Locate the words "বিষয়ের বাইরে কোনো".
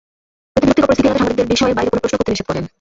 1.53-2.01